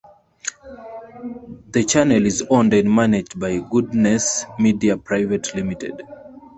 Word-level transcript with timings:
The 1.69 1.83
channel 1.83 2.25
is 2.25 2.43
owned 2.49 2.73
and 2.73 2.91
managed 2.91 3.39
by 3.39 3.59
Goodness 3.59 4.47
Media 4.57 4.97
Private 4.97 5.53
Limited. 5.53 6.01